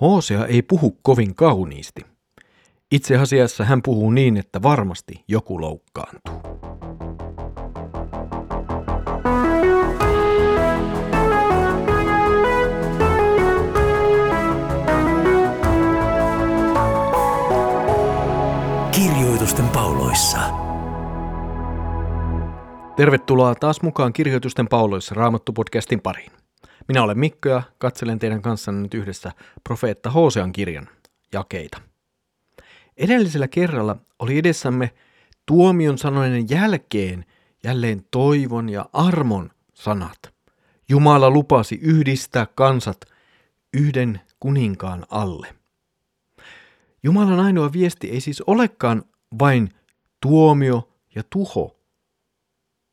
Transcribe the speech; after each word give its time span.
Hosea 0.00 0.46
ei 0.46 0.62
puhu 0.62 0.98
kovin 1.02 1.34
kauniisti. 1.34 2.06
Itse 2.90 3.16
asiassa 3.16 3.64
hän 3.64 3.82
puhuu 3.82 4.10
niin, 4.10 4.36
että 4.36 4.62
varmasti 4.62 5.24
joku 5.28 5.60
loukkaantuu. 5.60 6.40
Kirjoitusten 18.92 19.68
pauloissa. 19.68 20.38
Tervetuloa 22.96 23.54
taas 23.54 23.82
mukaan 23.82 24.12
Kirjoitusten 24.12 24.68
pauloissa 24.68 25.14
Raamattu-podcastin 25.14 26.00
pariin. 26.02 26.39
Minä 26.90 27.02
olen 27.02 27.18
Mikko 27.18 27.48
ja 27.48 27.62
katselen 27.78 28.18
teidän 28.18 28.42
kanssanne 28.42 28.82
nyt 28.82 28.94
yhdessä 28.94 29.32
profeetta 29.64 30.10
Hosean 30.10 30.52
kirjan 30.52 30.88
jakeita. 31.32 31.80
Edellisellä 32.96 33.48
kerralla 33.48 33.96
oli 34.18 34.38
edessämme 34.38 34.94
tuomion 35.46 35.98
sanoinen 35.98 36.50
jälkeen 36.50 37.24
jälleen 37.64 38.04
toivon 38.10 38.68
ja 38.68 38.88
armon 38.92 39.50
sanat. 39.74 40.18
Jumala 40.88 41.30
lupasi 41.30 41.78
yhdistää 41.82 42.46
kansat 42.54 43.00
yhden 43.74 44.20
kuninkaan 44.40 45.06
alle. 45.10 45.54
Jumalan 47.02 47.40
ainoa 47.40 47.72
viesti 47.72 48.10
ei 48.10 48.20
siis 48.20 48.42
olekaan 48.46 49.02
vain 49.38 49.68
tuomio 50.20 50.96
ja 51.14 51.22
tuho. 51.30 51.80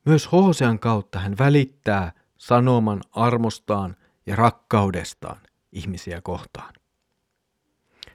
Myös 0.06 0.32
Hosean 0.32 0.80
kautta 0.80 1.20
hän 1.20 1.38
välittää 1.40 2.17
sanoman 2.38 3.02
armostaan 3.12 3.96
ja 4.26 4.36
rakkaudestaan 4.36 5.42
ihmisiä 5.72 6.22
kohtaan. 6.22 6.74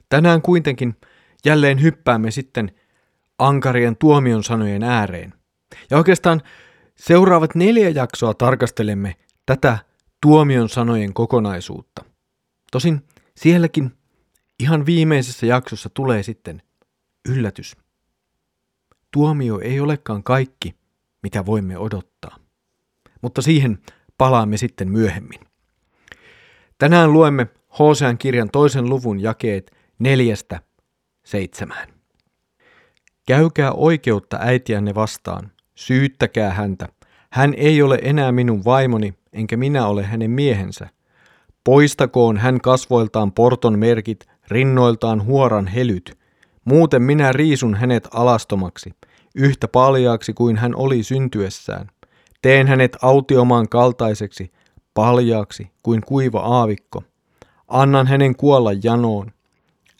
Tänään 0.09 0.43
kuitenkin 0.43 0.97
jälleen 1.45 1.83
hyppäämme 1.83 2.31
sitten 2.31 2.73
ankarien 3.39 3.97
tuomion 3.97 4.45
sanojen 4.45 4.83
ääreen. 4.83 5.35
Ja 5.91 5.97
oikeastaan 5.97 6.43
seuraavat 6.97 7.55
neljä 7.55 7.89
jaksoa 7.89 8.35
tarkastelemme 8.35 9.17
tätä 9.47 9.79
tuomion 10.21 10.69
sanojen 10.69 11.15
kokonaisuutta. 11.15 12.05
Tosin 12.73 13.07
sielläkin 13.37 13.93
ihan 14.61 14.87
viimeisessä 14.87 15.47
jaksossa 15.47 15.91
tulee 15.95 16.23
sitten 16.23 16.63
yllätys. 17.29 17.77
Tuomio 19.11 19.61
ei 19.61 19.81
olekaan 19.81 20.23
kaikki, 20.23 20.75
mitä 21.23 21.47
voimme 21.47 21.79
odottaa. 21.79 22.37
Mutta 23.23 23.43
siihen 23.43 23.79
palaamme 24.23 24.57
sitten 24.57 24.91
myöhemmin. 24.91 25.41
Tänään 26.79 27.13
luemme 27.13 27.47
Hosean 27.79 28.19
kirjan 28.19 28.51
toisen 28.51 28.89
luvun 28.89 29.21
jakeet 29.21 29.71
neljästä 29.99 30.61
seitsemään. 31.25 31.89
Käykää 33.27 33.73
oikeutta 33.73 34.39
äitiänne 34.41 34.95
vastaan, 34.95 35.53
syyttäkää 35.75 36.51
häntä. 36.51 36.89
Hän 37.31 37.55
ei 37.57 37.83
ole 37.83 37.99
enää 38.03 38.33
minun 38.33 38.65
vaimoni, 38.65 39.15
enkä 39.33 39.57
minä 39.57 39.87
ole 39.87 40.03
hänen 40.03 40.31
miehensä. 40.31 40.89
Poistakoon 41.65 42.37
hän 42.37 42.61
kasvoiltaan 42.61 43.33
porton 43.33 43.79
merkit, 43.79 44.27
rinnoiltaan 44.49 45.25
huoran 45.25 45.67
helyt. 45.67 46.19
Muuten 46.65 47.03
minä 47.03 47.33
riisun 47.33 47.75
hänet 47.75 48.09
alastomaksi, 48.15 48.91
yhtä 49.35 49.69
paljaaksi 49.69 50.33
kuin 50.33 50.57
hän 50.57 50.77
oli 50.77 51.03
syntyessään. 51.03 51.87
Teen 52.43 52.67
hänet 52.67 52.97
autiomaan 53.03 53.69
kaltaiseksi, 53.69 54.53
paljaaksi 54.95 55.71
kuin 55.83 56.01
kuiva 56.07 56.41
aavikko. 56.41 57.03
Annan 57.69 58.07
hänen 58.07 58.37
kuolla 58.37 58.71
janoon. 58.83 59.33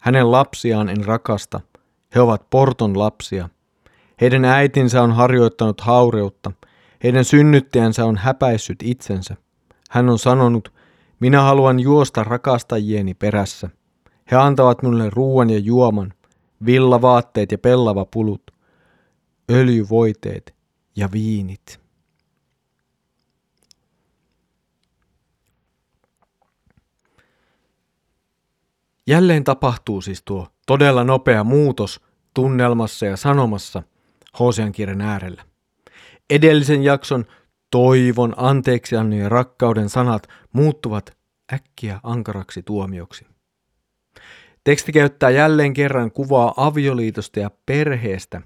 Hänen 0.01 0.31
lapsiaan 0.31 0.89
en 0.89 1.05
rakasta. 1.05 1.59
He 2.15 2.21
ovat 2.21 2.49
porton 2.49 2.99
lapsia. 2.99 3.49
Heidän 4.21 4.45
äitinsä 4.45 5.01
on 5.03 5.11
harjoittanut 5.11 5.81
haureutta. 5.81 6.51
Heidän 7.03 7.25
synnyttäjänsä 7.25 8.05
on 8.05 8.17
häpäissyt 8.17 8.79
itsensä. 8.83 9.35
Hän 9.89 10.09
on 10.09 10.19
sanonut, 10.19 10.73
minä 11.19 11.41
haluan 11.41 11.79
juosta 11.79 12.23
rakastajieni 12.23 13.13
perässä. 13.13 13.69
He 14.31 14.35
antavat 14.35 14.81
minulle 14.81 15.09
ruoan 15.09 15.49
ja 15.49 15.59
juoman, 15.59 16.13
villavaatteet 16.65 17.51
ja 17.51 17.57
pellava 17.57 18.05
pulut, 18.05 18.51
öljyvoiteet 19.51 20.55
ja 20.95 21.09
viinit. 21.11 21.82
Jälleen 29.07 29.43
tapahtuu 29.43 30.01
siis 30.01 30.23
tuo 30.25 30.47
todella 30.67 31.03
nopea 31.03 31.43
muutos 31.43 32.01
tunnelmassa 32.33 33.05
ja 33.05 33.17
sanomassa 33.17 33.83
Hosean 34.39 34.71
kirjan 34.71 35.01
äärellä. 35.01 35.43
Edellisen 36.29 36.83
jakson 36.83 37.25
toivon, 37.71 38.33
anteeksiannon 38.37 39.19
ja 39.19 39.29
rakkauden 39.29 39.89
sanat 39.89 40.27
muuttuvat 40.53 41.17
äkkiä 41.53 41.99
ankaraksi 42.03 42.63
tuomioksi. 42.63 43.25
Teksti 44.63 44.91
käyttää 44.91 45.29
jälleen 45.29 45.73
kerran 45.73 46.11
kuvaa 46.11 46.53
avioliitosta 46.57 47.39
ja 47.39 47.51
perheestä 47.65 48.41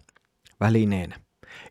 välineenä. 0.59 1.19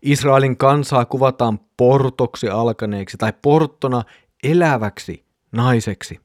Israelin 0.02 0.56
kansaa 0.56 1.04
kuvataan 1.04 1.60
portoksi 1.76 2.48
alkaneeksi 2.48 3.16
tai 3.16 3.32
porttona 3.42 4.02
eläväksi 4.42 5.24
naiseksi. 5.52 6.20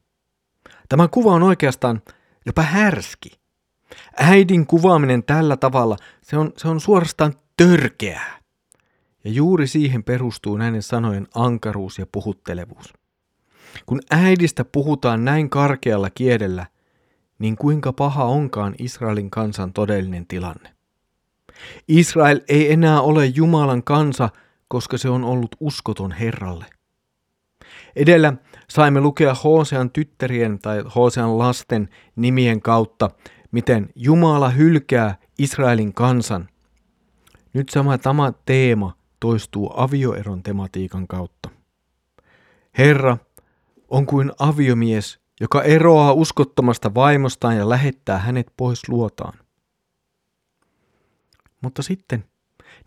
Tämä 0.88 1.08
kuva 1.08 1.32
on 1.32 1.42
oikeastaan 1.42 2.02
jopa 2.46 2.62
härski. 2.62 3.30
Äidin 4.16 4.66
kuvaaminen 4.66 5.24
tällä 5.24 5.56
tavalla, 5.56 5.96
se 6.22 6.36
on, 6.36 6.52
se 6.56 6.68
on 6.68 6.80
suorastaan 6.80 7.34
törkeää. 7.56 8.42
Ja 9.24 9.30
juuri 9.30 9.66
siihen 9.66 10.04
perustuu 10.04 10.56
näiden 10.56 10.82
sanojen 10.82 11.26
ankaruus 11.34 11.98
ja 11.98 12.06
puhuttelevuus. 12.12 12.94
Kun 13.86 14.00
äidistä 14.10 14.64
puhutaan 14.64 15.24
näin 15.24 15.50
karkealla 15.50 16.10
kielellä, 16.10 16.66
niin 17.38 17.56
kuinka 17.56 17.92
paha 17.92 18.24
onkaan 18.24 18.74
Israelin 18.78 19.30
kansan 19.30 19.72
todellinen 19.72 20.26
tilanne. 20.26 20.74
Israel 21.88 22.40
ei 22.48 22.72
enää 22.72 23.00
ole 23.00 23.26
Jumalan 23.26 23.82
kansa, 23.82 24.28
koska 24.68 24.98
se 24.98 25.08
on 25.08 25.24
ollut 25.24 25.56
uskoton 25.60 26.12
Herralle. 26.12 26.66
Edellä 27.96 28.32
saimme 28.68 29.00
lukea 29.00 29.34
Hosean 29.34 29.90
tyttärien 29.90 30.58
tai 30.58 30.82
Hosean 30.94 31.38
lasten 31.38 31.88
nimien 32.16 32.62
kautta, 32.62 33.10
miten 33.50 33.88
Jumala 33.94 34.50
hylkää 34.50 35.16
Israelin 35.38 35.92
kansan. 35.94 36.48
Nyt 37.52 37.68
sama 37.68 37.98
tämä 37.98 38.32
teema 38.44 38.96
toistuu 39.20 39.72
avioeron 39.76 40.42
tematiikan 40.42 41.06
kautta. 41.06 41.48
Herra 42.78 43.18
on 43.88 44.06
kuin 44.06 44.32
aviomies, 44.38 45.20
joka 45.40 45.62
eroaa 45.62 46.12
uskottomasta 46.12 46.94
vaimostaan 46.94 47.56
ja 47.56 47.68
lähettää 47.68 48.18
hänet 48.18 48.46
pois 48.56 48.88
luotaan. 48.88 49.38
Mutta 51.62 51.82
sitten 51.82 52.24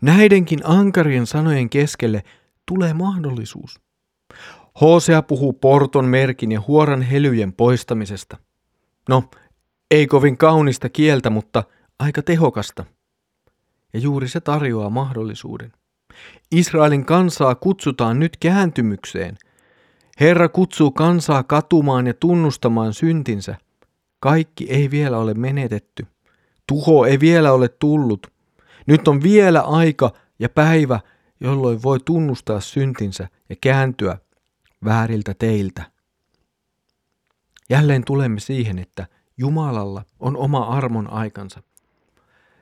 näidenkin 0.00 0.60
ankarien 0.64 1.26
sanojen 1.26 1.70
keskelle 1.70 2.22
tulee 2.66 2.94
mahdollisuus. 2.94 3.85
Hosea 4.80 5.22
puhuu 5.22 5.52
porton 5.52 6.04
merkin 6.04 6.52
ja 6.52 6.62
huoran 6.66 7.02
helyjen 7.02 7.52
poistamisesta. 7.52 8.36
No, 9.08 9.24
ei 9.90 10.06
kovin 10.06 10.38
kaunista 10.38 10.88
kieltä, 10.88 11.30
mutta 11.30 11.64
aika 11.98 12.22
tehokasta. 12.22 12.84
Ja 13.94 14.00
juuri 14.00 14.28
se 14.28 14.40
tarjoaa 14.40 14.90
mahdollisuuden. 14.90 15.72
Israelin 16.50 17.04
kansaa 17.04 17.54
kutsutaan 17.54 18.18
nyt 18.18 18.36
kääntymykseen. 18.36 19.36
Herra 20.20 20.48
kutsuu 20.48 20.90
kansaa 20.90 21.42
katumaan 21.42 22.06
ja 22.06 22.14
tunnustamaan 22.14 22.94
syntinsä. 22.94 23.56
Kaikki 24.20 24.66
ei 24.70 24.90
vielä 24.90 25.18
ole 25.18 25.34
menetetty. 25.34 26.06
Tuho 26.68 27.06
ei 27.06 27.20
vielä 27.20 27.52
ole 27.52 27.68
tullut. 27.68 28.26
Nyt 28.86 29.08
on 29.08 29.22
vielä 29.22 29.60
aika 29.60 30.12
ja 30.38 30.48
päivä, 30.48 31.00
jolloin 31.40 31.82
voi 31.82 31.98
tunnustaa 32.04 32.60
syntinsä 32.60 33.28
ja 33.48 33.56
kääntyä 33.60 34.18
vääriltä 34.84 35.34
teiltä. 35.34 35.90
Jälleen 37.70 38.04
tulemme 38.04 38.40
siihen, 38.40 38.78
että 38.78 39.06
Jumalalla 39.36 40.04
on 40.20 40.36
oma 40.36 40.64
armon 40.64 41.12
aikansa. 41.12 41.62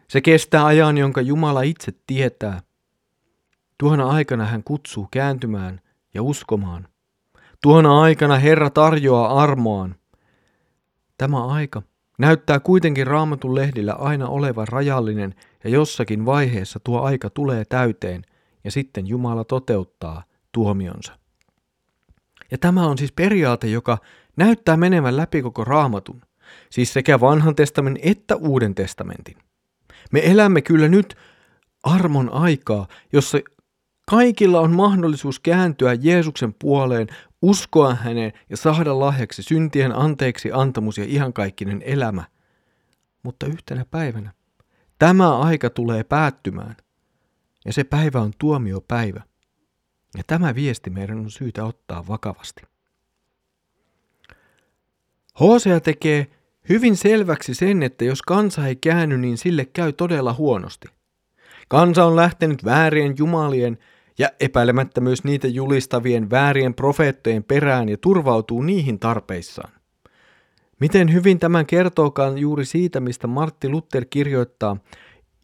Se 0.09 0.21
kestää 0.21 0.67
ajan, 0.67 0.99
jonka 0.99 1.21
Jumala 1.21 1.63
itse 1.63 1.93
tietää. 2.07 2.63
Tuona 3.79 4.11
aikana 4.11 4.45
hän 4.45 4.65
kutsuu 4.65 5.09
kääntymään 5.11 5.81
ja 6.15 6.23
uskomaan. 6.23 6.89
Tuona 7.63 8.01
aikana 8.01 8.37
Herra 8.37 8.71
tarjoaa 8.71 9.43
armoaan. 9.43 9.95
Tämä 11.19 11.47
aika 11.47 11.83
näyttää 12.19 12.61
kuitenkin 12.61 13.07
raamatun 13.07 13.55
lehdillä 13.55 13.93
aina 13.93 14.29
olevan 14.29 14.69
rajallinen 14.69 15.35
ja 15.65 15.71
jossakin 15.71 16.27
vaiheessa 16.27 16.81
tuo 16.85 17.01
aika 17.01 17.31
tulee 17.31 17.65
täyteen 17.65 18.23
ja 18.65 18.71
sitten 18.71 19.07
Jumala 19.07 19.45
toteuttaa 19.45 20.23
tuomionsa. 20.53 21.19
Ja 22.50 22.58
tämä 22.58 22.87
on 22.87 22.99
siis 22.99 23.12
periaate, 23.12 23.67
joka 23.67 23.99
näyttää 24.37 24.76
menevän 24.76 25.17
läpi 25.17 25.43
koko 25.43 25.64
raamatun. 25.64 26.23
Siis 26.70 26.93
sekä 26.93 27.20
vanhan 27.20 27.55
testamentin 27.55 28.11
että 28.11 28.37
uuden 28.37 28.75
testamentin. 28.75 29.37
Me 30.12 30.20
elämme 30.31 30.62
kyllä 30.62 30.88
nyt 30.88 31.17
armon 31.82 32.32
aikaa, 32.32 32.88
jossa 33.12 33.38
kaikilla 34.11 34.61
on 34.61 34.73
mahdollisuus 34.73 35.41
kääntyä 35.41 35.94
Jeesuksen 36.00 36.55
puoleen, 36.55 37.06
uskoa 37.43 37.94
häneen 37.94 38.32
ja 38.50 38.56
saada 38.56 39.00
lahjaksi 39.00 39.43
syntien 39.43 39.96
anteeksi 39.96 40.52
antamus 40.52 40.99
ja 40.99 41.05
iankaikkinen 41.08 41.82
elämä. 41.85 42.25
Mutta 43.23 43.46
yhtenä 43.46 43.85
päivänä 43.91 44.32
tämä 44.99 45.38
aika 45.38 45.70
tulee 45.70 46.05
päättymään. 46.05 46.76
Ja 47.64 47.73
se 47.73 47.85
päivä 47.85 48.20
on 48.20 48.32
tuomiopäivä. 48.38 49.23
Ja 50.17 50.23
tämä 50.27 50.55
viesti 50.55 50.91
meidän 50.91 51.19
on 51.19 51.31
syytä 51.31 51.65
ottaa 51.65 52.07
vakavasti. 52.09 52.63
Hosea 55.41 55.81
tekee 55.81 56.27
hyvin 56.69 56.97
selväksi 56.97 57.55
sen, 57.55 57.83
että 57.83 58.05
jos 58.05 58.23
kansa 58.23 58.67
ei 58.67 58.77
käänny, 58.77 59.19
niin 59.19 59.39
sille 59.39 59.65
käy 59.65 59.93
todella 59.93 60.33
huonosti. 60.33 60.89
Kansa 61.69 62.05
on 62.05 62.17
lähtenyt 62.17 62.65
väärien 62.65 63.15
jumalien 63.19 63.79
ja 64.19 64.29
epäilemättä 64.41 65.01
myös 65.01 65.25
niitä 65.25 65.49
julistavien 65.49 66.31
väärien 66.31 66.75
profeettojen 66.75 67.45
perään 67.45 67.89
ja 67.89 67.97
turvautuu 67.97 68.63
niihin 68.63 68.99
tarpeissaan. 68.99 69.73
Miten 70.81 71.13
hyvin 71.13 71.39
tämän 71.39 71.67
kertookaan 71.67 72.39
juuri 72.39 72.65
siitä, 72.65 73.01
mistä 73.01 73.27
Martti 73.27 73.69
Luther 73.69 74.05
kirjoittaa 74.11 74.77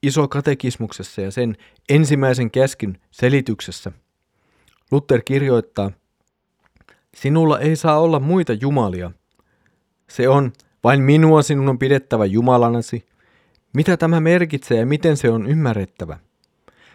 iso 0.03 0.29
katekismuksessa 0.29 1.21
ja 1.21 1.31
sen 1.31 1.57
ensimmäisen 1.89 2.51
käskyn 2.51 2.99
selityksessä. 3.11 3.93
Luther 4.91 5.23
kirjoittaa, 5.23 5.91
Sinulla 7.15 7.59
ei 7.59 7.77
saa 7.77 8.01
olla 8.01 8.21
muita 8.21 8.53
jumalia. 8.53 9.11
Se 10.11 10.29
on, 10.29 10.53
vain 10.85 11.03
minua 11.03 11.43
sinun 11.43 11.69
on 11.69 11.79
pidettävä 11.79 12.25
Jumalanasi. 12.25 13.07
Mitä 13.73 13.97
tämä 13.97 14.21
merkitsee 14.21 14.79
ja 14.79 14.87
miten 14.87 15.17
se 15.17 15.31
on 15.31 15.47
ymmärrettävä? 15.47 16.19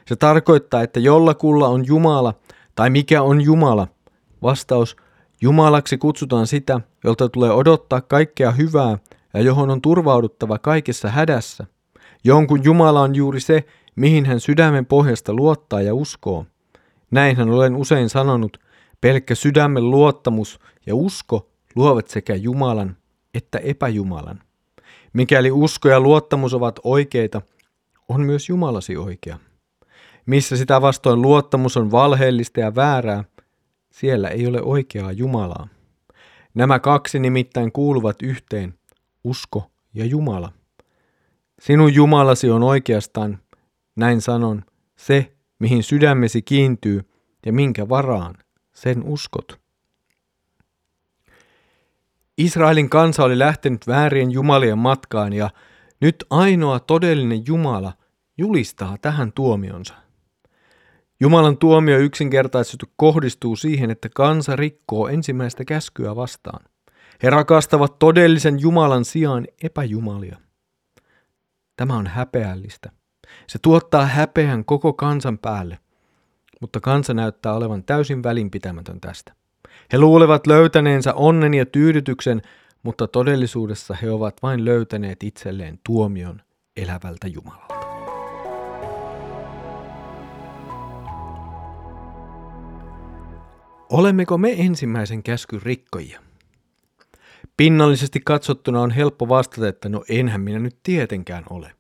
Se 0.08 0.16
tarkoittaa, 0.16 0.82
että 0.82 1.00
jollakulla 1.00 1.68
on 1.68 1.88
Jumala, 1.88 2.34
tai 2.76 2.90
mikä 2.90 3.22
on 3.22 3.42
Jumala? 3.42 3.88
Vastaus, 4.42 4.96
Jumalaksi 5.42 5.98
kutsutaan 5.98 6.48
sitä, 6.48 6.82
jolta 7.04 7.30
tulee 7.30 7.52
odottaa 7.52 8.02
kaikkea 8.02 8.52
hyvää 8.52 8.98
ja 9.34 9.42
johon 9.42 9.70
on 9.70 9.82
turvauduttava 9.82 10.60
kaikessa 10.60 11.10
hädässä. 11.10 11.66
Jonkun 12.24 12.64
Jumala 12.64 13.02
on 13.02 13.16
juuri 13.16 13.40
se, 13.40 13.66
mihin 13.96 14.26
hän 14.26 14.40
sydämen 14.40 14.86
pohjasta 14.86 15.34
luottaa 15.34 15.82
ja 15.82 15.96
uskoo. 15.96 16.46
Näinhän 17.12 17.50
olen 17.50 17.76
usein 17.76 18.10
sanonut, 18.10 18.58
pelkkä 19.02 19.36
sydämen 19.36 19.92
luottamus 19.92 20.60
ja 20.86 20.96
usko 20.96 21.50
luovat 21.76 22.08
sekä 22.08 22.36
Jumalan 22.36 22.98
että 23.36 23.58
epäjumalan. 23.58 24.42
Mikäli 25.14 25.52
usko 25.52 25.90
ja 25.90 26.00
luottamus 26.00 26.54
ovat 26.54 26.80
oikeita, 26.84 27.42
on 28.10 28.22
myös 28.22 28.50
Jumalasi 28.50 28.98
oikea. 28.98 29.40
Missä 30.26 30.58
sitä 30.58 30.82
vastoin 30.82 31.22
luottamus 31.22 31.78
on 31.78 31.92
valheellista 31.92 32.60
ja 32.60 32.76
väärää, 32.76 33.24
siellä 33.92 34.30
ei 34.30 34.48
ole 34.48 34.62
oikeaa 34.62 35.12
Jumalaa. 35.12 35.68
Nämä 36.54 36.80
kaksi 36.80 37.20
nimittäin 37.20 37.72
kuuluvat 37.72 38.22
yhteen, 38.22 38.74
usko 39.24 39.72
ja 39.94 40.06
Jumala. 40.06 40.52
Sinun 41.60 41.94
Jumalasi 41.94 42.50
on 42.50 42.64
oikeastaan, 42.64 43.40
näin 43.96 44.22
sanon, 44.22 44.64
se, 44.96 45.35
mihin 45.60 45.84
sydämesi 45.84 46.42
kiintyy 46.42 47.10
ja 47.46 47.54
minkä 47.54 47.90
varaan 47.90 48.36
sen 48.74 49.04
uskot. 49.04 49.60
Israelin 52.38 52.90
kansa 52.90 53.24
oli 53.24 53.40
lähtenyt 53.40 53.88
väärien 53.88 54.32
jumalien 54.32 54.78
matkaan 54.78 55.34
ja 55.34 55.50
nyt 56.02 56.26
ainoa 56.30 56.80
todellinen 56.80 57.44
Jumala 57.48 57.94
julistaa 58.38 58.98
tähän 59.02 59.34
tuomionsa. 59.34 59.94
Jumalan 61.20 61.58
tuomio 61.58 61.98
yksinkertaisesti 61.98 62.86
kohdistuu 62.96 63.56
siihen, 63.56 63.92
että 63.92 64.10
kansa 64.16 64.56
rikkoo 64.56 65.08
ensimmäistä 65.08 65.66
käskyä 65.66 66.16
vastaan. 66.16 66.66
He 67.24 67.30
rakastavat 67.30 68.00
todellisen 68.00 68.60
Jumalan 68.60 69.06
sijaan 69.06 69.48
epäjumalia. 69.64 70.38
Tämä 71.76 71.98
on 71.98 72.08
häpeällistä. 72.08 72.92
Se 73.48 73.60
tuottaa 73.62 74.06
häpeän 74.06 74.66
koko 74.66 74.94
kansan 74.94 75.38
päälle, 75.38 75.80
mutta 76.62 76.80
kansa 76.80 77.14
näyttää 77.14 77.54
olevan 77.54 77.84
täysin 77.84 78.24
välinpitämätön 78.24 79.02
tästä. 79.02 79.34
He 79.94 79.98
luulevat 79.98 80.48
löytäneensä 80.48 81.14
onnen 81.14 81.54
ja 81.54 81.66
tyydytyksen, 81.66 82.42
mutta 82.84 83.08
todellisuudessa 83.08 83.98
he 84.02 84.12
ovat 84.12 84.36
vain 84.44 84.66
löytäneet 84.66 85.24
itselleen 85.24 85.80
tuomion 85.84 86.42
elävältä 86.78 87.28
Jumalalta. 87.28 87.76
Olemmeko 93.90 94.38
me 94.38 94.56
ensimmäisen 94.58 95.24
käskyn 95.24 95.62
rikkojia? 95.62 96.22
Pinnallisesti 97.58 98.22
katsottuna 98.26 98.82
on 98.82 98.92
helppo 98.92 99.30
vastata, 99.30 99.68
että 99.68 99.90
no 99.90 100.04
enhän 100.10 100.42
minä 100.42 100.60
nyt 100.60 100.78
tietenkään 100.84 101.44
ole. 101.50 101.72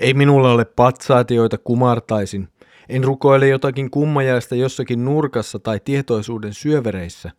Ei 0.00 0.14
minulla 0.14 0.52
ole 0.52 0.64
patsaita, 0.64 1.34
joita 1.34 1.58
kumartaisin. 1.58 2.48
En 2.88 3.04
rukoile 3.04 3.48
jotakin 3.48 3.90
kummajaista 3.90 4.54
jossakin 4.54 5.04
nurkassa 5.04 5.58
tai 5.58 5.80
tietoisuuden 5.84 6.54
syövereissä. 6.54 7.30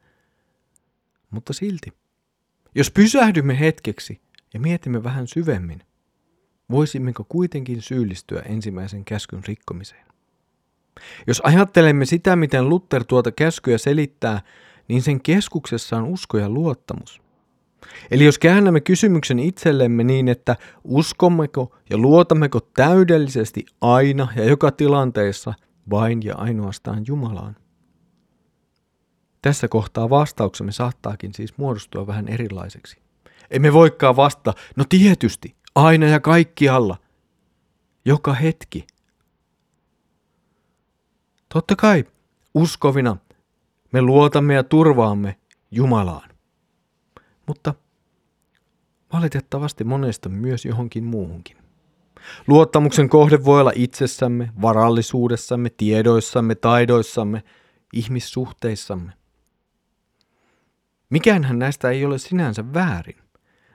Mutta 1.31 1.53
silti, 1.53 1.93
jos 2.75 2.91
pysähdymme 2.91 3.59
hetkeksi 3.59 4.21
ja 4.53 4.59
mietimme 4.59 5.03
vähän 5.03 5.27
syvemmin, 5.27 5.81
voisimmeko 6.71 7.25
kuitenkin 7.29 7.81
syyllistyä 7.81 8.41
ensimmäisen 8.41 9.05
käskyn 9.05 9.43
rikkomiseen? 9.47 10.05
Jos 11.27 11.41
ajattelemme 11.43 12.05
sitä, 12.05 12.35
miten 12.35 12.69
Luther 12.69 13.03
tuota 13.03 13.31
käskyä 13.31 13.77
selittää, 13.77 14.41
niin 14.87 15.01
sen 15.01 15.21
keskuksessa 15.21 15.97
on 15.97 16.03
usko 16.03 16.37
ja 16.37 16.49
luottamus. 16.49 17.20
Eli 18.11 18.25
jos 18.25 18.39
käännämme 18.39 18.81
kysymyksen 18.81 19.39
itsellemme 19.39 20.03
niin, 20.03 20.27
että 20.27 20.55
uskommeko 20.83 21.75
ja 21.89 21.97
luotammeko 21.97 22.59
täydellisesti 22.59 23.65
aina 23.81 24.27
ja 24.35 24.45
joka 24.45 24.71
tilanteessa 24.71 25.53
vain 25.89 26.23
ja 26.23 26.35
ainoastaan 26.35 27.03
Jumalaan. 27.07 27.55
Tässä 29.41 29.67
kohtaa 29.67 30.09
vastauksemme 30.09 30.71
saattaakin 30.71 31.33
siis 31.33 31.57
muodostua 31.57 32.07
vähän 32.07 32.27
erilaiseksi. 32.27 32.97
Emme 33.51 33.73
voikaan 33.73 34.15
vastata, 34.15 34.53
no 34.75 34.85
tietysti, 34.89 35.55
aina 35.75 36.07
ja 36.07 36.19
kaikkialla, 36.19 36.97
joka 38.05 38.33
hetki. 38.33 38.87
Totta 41.53 41.75
kai, 41.75 42.05
uskovina 42.53 43.17
me 43.91 44.01
luotamme 44.01 44.53
ja 44.53 44.63
turvaamme 44.63 45.35
Jumalaan. 45.71 46.30
Mutta 47.47 47.73
valitettavasti 49.13 49.83
monesta 49.83 50.29
myös 50.29 50.65
johonkin 50.65 51.03
muuhunkin. 51.03 51.57
Luottamuksen 52.47 53.09
kohde 53.09 53.45
voi 53.45 53.61
olla 53.61 53.71
itsessämme, 53.75 54.49
varallisuudessamme, 54.61 55.69
tiedoissamme, 55.69 56.55
taidoissamme, 56.55 57.43
ihmissuhteissamme. 57.93 59.13
Mikäänhän 61.09 61.59
näistä 61.59 61.89
ei 61.89 62.05
ole 62.05 62.17
sinänsä 62.17 62.73
väärin, 62.73 63.17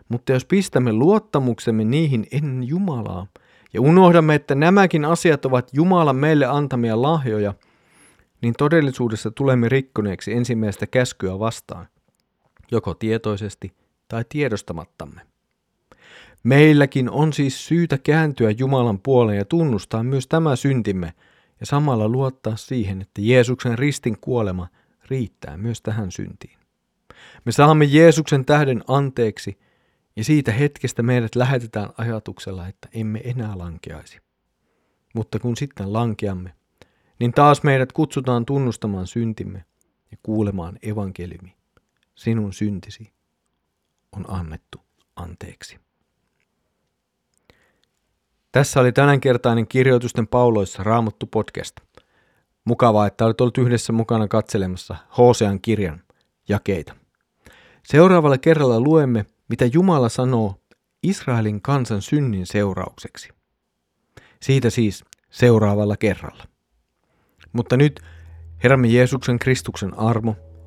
mutta 0.08 0.32
jos 0.32 0.44
pistämme 0.44 0.92
luottamuksemme 0.92 1.84
niihin 1.84 2.26
ennen 2.32 2.68
Jumalaa 2.68 3.26
ja 3.72 3.80
unohdamme, 3.80 4.34
että 4.34 4.54
nämäkin 4.54 5.04
asiat 5.04 5.44
ovat 5.44 5.70
Jumalan 5.72 6.16
meille 6.16 6.46
antamia 6.46 7.02
lahjoja, 7.02 7.54
niin 8.42 8.54
todellisuudessa 8.58 9.30
tulemme 9.30 9.68
rikkoneeksi 9.68 10.32
ensimmäistä 10.32 10.86
käskyä 10.86 11.38
vastaan, 11.38 11.88
joko 12.70 12.94
tietoisesti 12.94 13.72
tai 14.08 14.24
tiedostamattamme. 14.28 15.20
Meilläkin 16.42 17.10
on 17.10 17.32
siis 17.32 17.66
syytä 17.66 17.98
kääntyä 17.98 18.50
Jumalan 18.50 18.98
puoleen 18.98 19.38
ja 19.38 19.44
tunnustaa 19.44 20.02
myös 20.02 20.26
tämä 20.26 20.56
syntimme 20.56 21.14
ja 21.60 21.66
samalla 21.66 22.08
luottaa 22.08 22.56
siihen, 22.56 23.02
että 23.02 23.20
Jeesuksen 23.20 23.78
ristin 23.78 24.18
kuolema 24.20 24.68
riittää 25.10 25.56
myös 25.56 25.82
tähän 25.82 26.12
syntiin. 26.12 26.58
Me 27.44 27.52
saamme 27.52 27.84
Jeesuksen 27.84 28.44
tähden 28.44 28.84
anteeksi 28.88 29.58
ja 30.16 30.24
siitä 30.24 30.52
hetkestä 30.52 31.02
meidät 31.02 31.34
lähetetään 31.34 31.90
ajatuksella, 31.98 32.68
että 32.68 32.88
emme 32.92 33.20
enää 33.24 33.58
lankeaisi. 33.58 34.20
Mutta 35.14 35.38
kun 35.38 35.56
sitten 35.56 35.92
lankeamme, 35.92 36.54
niin 37.18 37.32
taas 37.32 37.62
meidät 37.62 37.92
kutsutaan 37.92 38.46
tunnustamaan 38.46 39.06
syntimme 39.06 39.64
ja 40.10 40.16
kuulemaan 40.22 40.78
evankeliumi. 40.82 41.55
Sinun 42.16 42.52
syntisi 42.52 43.12
on 44.12 44.24
annettu 44.28 44.80
anteeksi. 45.16 45.78
Tässä 48.52 48.80
oli 48.80 48.92
tämänkertainen 48.92 49.66
kirjoitusten 49.66 50.26
pauloissa 50.26 50.82
Raamattu 50.82 51.26
podcast. 51.26 51.76
Mukavaa, 52.64 53.06
että 53.06 53.24
olet 53.24 53.40
ollut 53.40 53.58
yhdessä 53.58 53.92
mukana 53.92 54.28
katselemassa 54.28 54.96
Hosean 55.18 55.60
kirjan 55.60 56.02
jakeita. 56.48 56.96
Seuraavalla 57.84 58.38
kerralla 58.38 58.80
luemme 58.80 59.26
mitä 59.48 59.64
Jumala 59.72 60.08
sanoo 60.08 60.60
Israelin 61.02 61.62
kansan 61.62 62.02
synnin 62.02 62.46
seuraukseksi. 62.46 63.28
Siitä 64.42 64.70
siis 64.70 65.04
seuraavalla 65.30 65.96
kerralla. 65.96 66.44
Mutta 67.52 67.76
nyt 67.76 68.00
Herramme 68.62 68.88
Jeesuksen 68.88 69.38
Kristuksen 69.38 69.98
armo, 69.98 70.36